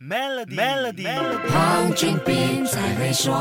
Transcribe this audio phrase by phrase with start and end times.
[0.00, 1.08] Melody Melody，
[1.50, 3.34] 黄俊斌才会说。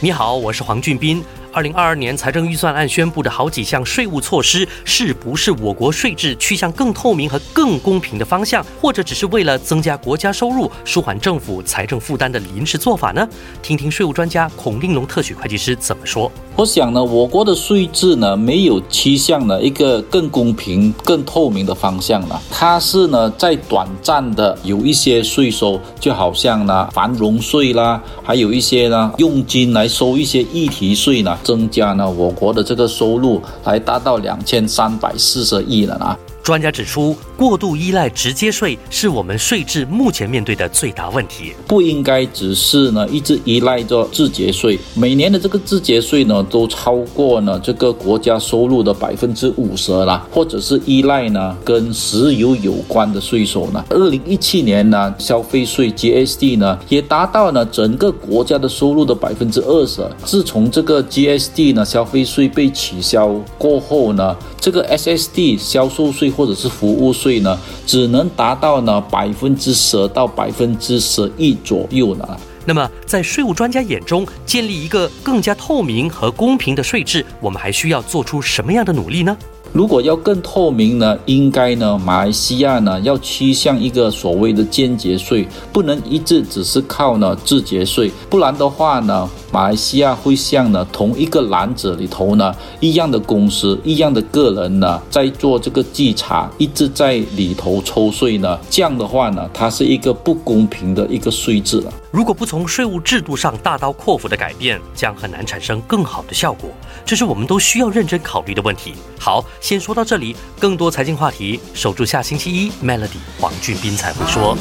[0.00, 1.22] 你好，我是黄俊斌。
[1.52, 13.28] 二零二二年财政预算案宣布的好几项税务措施，是不是我国税制趋向更透明和更公平的方向，或者只是为了增加国家收入、舒缓政府财政负担的临时做法呢？
[13.62, 16.28] 听听税务专家孔令龙特许会计师怎么说。
[16.58, 22.42] 我想呢，我国的税制呢，没有趋向呢一个更公平、更透明的方向了。
[22.50, 31.38] 它是呢在短暂的有一些税收，就好像呢繁荣税啦，还有一些呢佣金来收一些议题税呢。
[31.44, 36.18] 增加呢，我国的这个收入来达到两千三百四十亿了啊。
[36.48, 41.52] 专家指出，过度依赖直接税是我们税制目前面对的最大问题。
[41.66, 53.84] 不应该只是呢一直依赖着自节税，每年的这个自节税呢都超过呢这个国家收入的百分之五十了，或者是依赖呢跟石油有关的税收呢。
[53.90, 60.00] 二零一七年呢消费税 GSD 呢也达到了整个国家的收入的百分之二十。
[60.24, 64.34] 自从这个 GSD 呢消费税被取消过后呢，
[64.68, 66.28] 这个 SSD 销售税。
[66.38, 72.28] 或者是服务税呢，只能达到呢百分之十到百分之十一左右呢。
[72.66, 79.34] 那么，在税务专家眼中，建立一个更加透明和公平的税制，我们还需要做出什么样的努力呢？
[79.72, 101.92] 如果要更透明呢，应该呢，马来西亚呢要趋向一个所谓的间接税，不能一直只是靠呢自节税，不然的话呢，马来西亚会像呢同一个篮子里头呢一样的公司、一样的个人呢在做这个稽查，一直在里头抽税呢，这样的话呢，它是一个不公平的一个税制了。
[102.12, 106.70] 如果不从税务制度上大刀阔斧的改变，将很难产生更好的效果，
[107.04, 108.92] 这是我们都需要认真考虑的问题。
[109.18, 109.44] 好。
[109.60, 114.56] 先说到这里，更多财经话题，守住下星期一，Melody 黄俊斌才会说。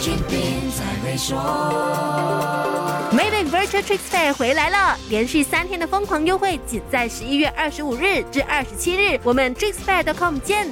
[3.57, 10.67] Virtual Trade Fair 回来了，连续三天的疯狂优惠，仅在十一月二十五日至二十七日，我们 Trick Fair.com 见。